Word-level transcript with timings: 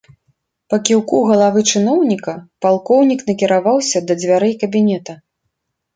Па 0.73 0.77
кіўку 0.87 1.19
галавы 1.31 1.61
чыноўніка 1.75 2.33
палкоўнік 2.67 3.19
накіраваўся 3.31 3.97
да 4.09 4.13
дзвярэй 4.23 4.55
кабінета. 4.65 5.13